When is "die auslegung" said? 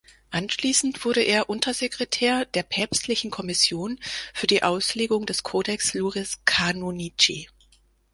4.47-5.27